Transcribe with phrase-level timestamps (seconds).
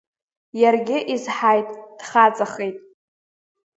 [0.61, 2.77] Иаргьы изҳаит, дхаҵахеит.